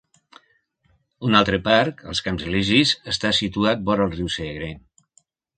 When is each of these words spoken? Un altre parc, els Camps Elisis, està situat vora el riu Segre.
Un 1.27 1.39
altre 1.41 1.59
parc, 1.67 2.01
els 2.13 2.23
Camps 2.29 2.47
Elisis, 2.47 2.97
està 3.15 3.35
situat 3.43 3.87
vora 3.91 4.11
el 4.11 4.15
riu 4.19 4.37
Segre. 4.41 4.73